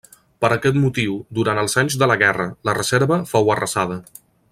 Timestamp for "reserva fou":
2.79-3.53